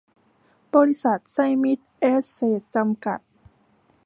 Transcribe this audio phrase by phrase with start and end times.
[0.75, 3.19] บริษัท ไซมิส แอสเสท จำกัด